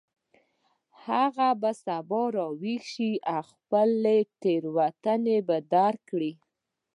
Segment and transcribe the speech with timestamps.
[1.05, 6.31] هغه به سبا راویښ شي او خپله تیروتنه به درک کړي